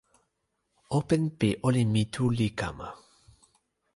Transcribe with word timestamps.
open 0.97 1.23
pi 1.39 1.49
olin 1.67 1.89
mi 1.93 2.03
tu 2.13 2.23
li 2.37 2.47
kama. 2.59 2.87